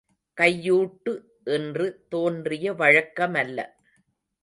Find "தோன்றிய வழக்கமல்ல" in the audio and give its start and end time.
2.09-3.59